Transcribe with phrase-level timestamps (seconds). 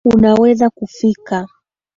[0.13, 1.47] Unaweza kufika